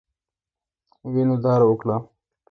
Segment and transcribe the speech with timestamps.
[1.13, 1.97] وینو داره وکړه.